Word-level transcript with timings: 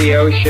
the 0.00 0.16
ocean. 0.16 0.49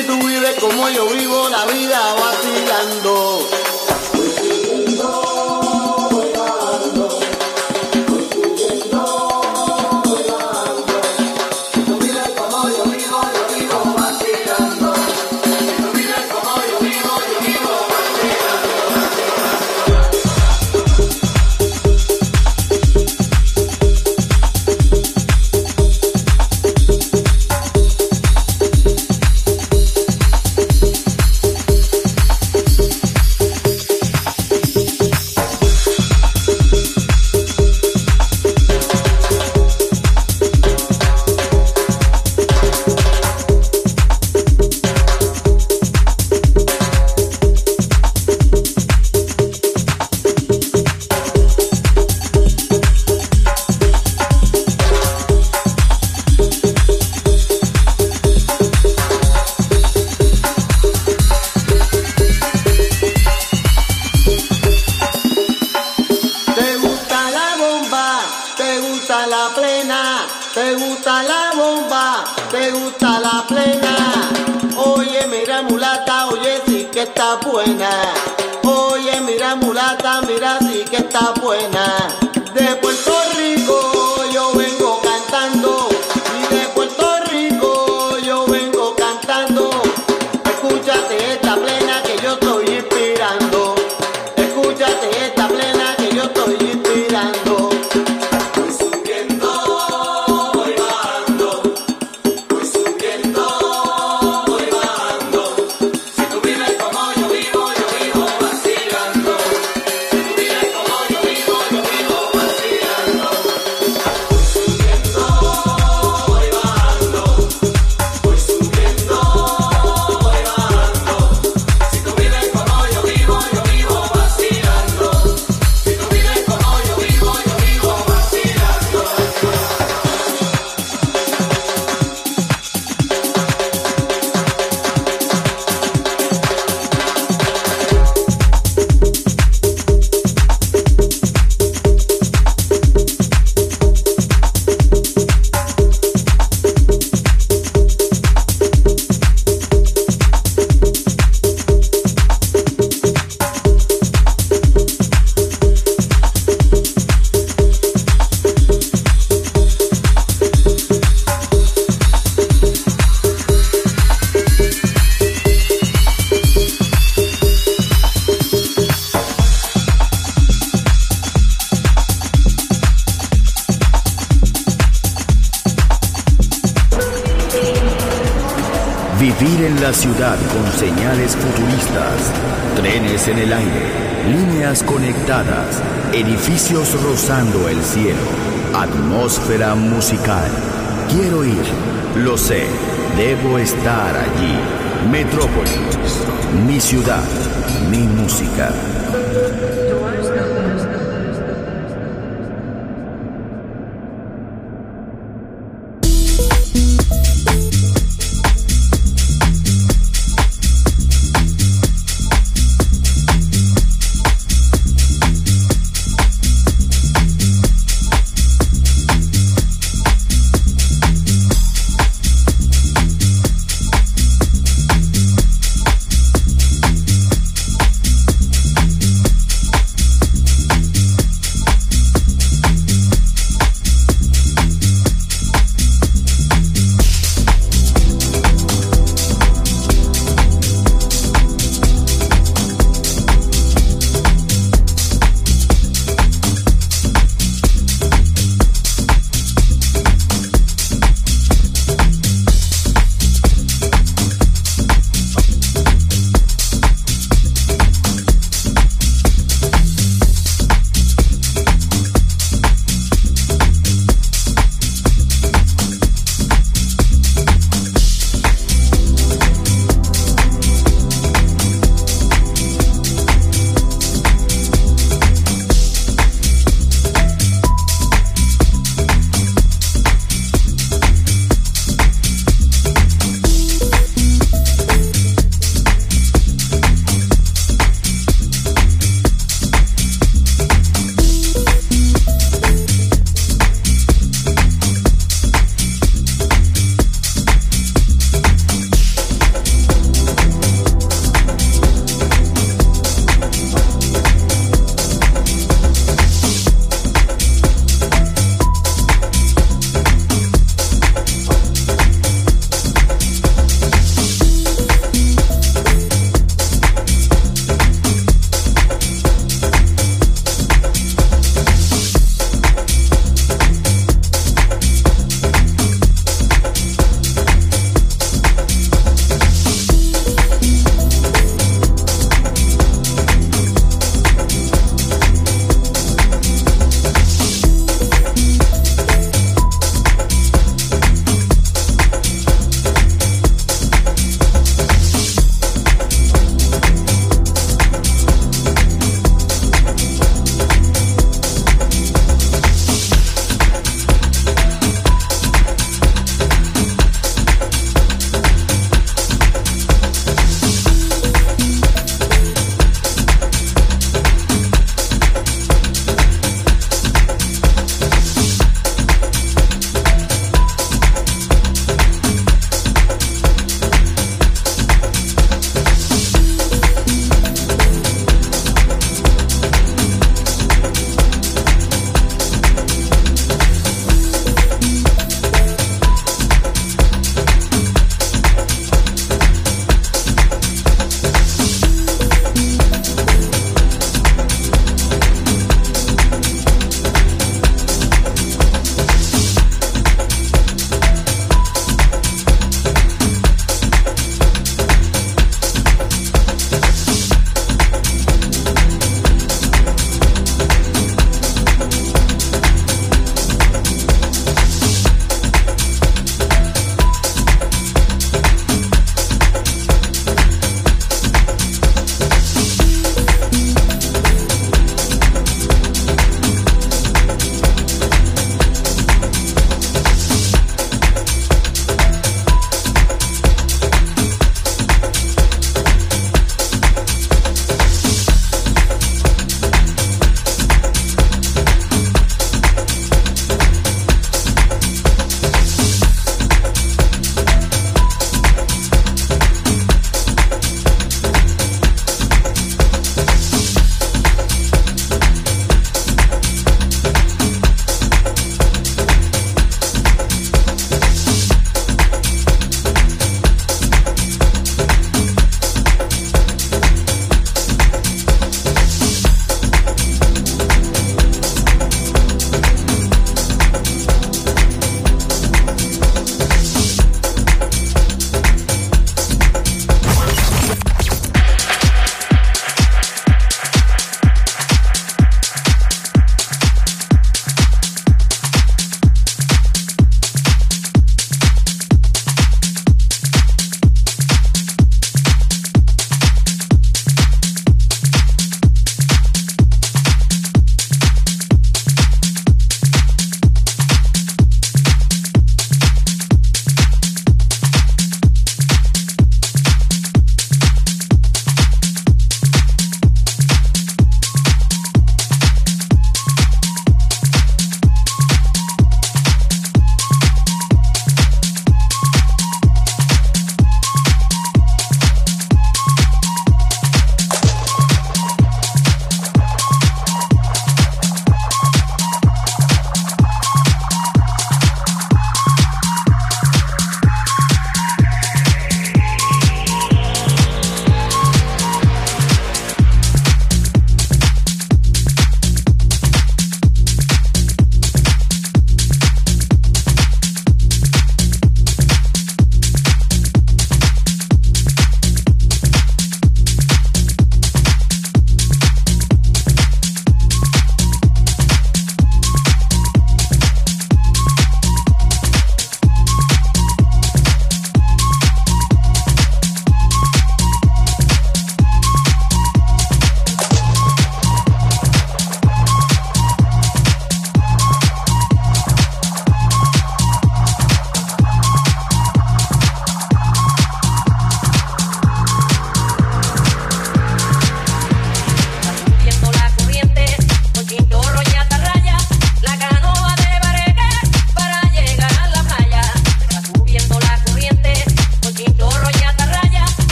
Si 0.00 0.06
tú 0.06 0.18
vives 0.26 0.54
como 0.58 0.88
yo 0.88 1.06
vivo 1.10 1.50
la 1.50 1.66
vida 1.66 2.14
vacilando. 2.14 3.39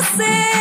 você. 0.00 0.59